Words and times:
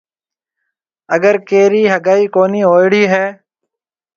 اگر 1.15 1.35
ڪيرِي 1.49 1.83
هگائي 1.93 2.25
ڪونِي 2.35 2.61
هوئيوڙِي 2.69 3.03
هيَ۔ 3.13 3.25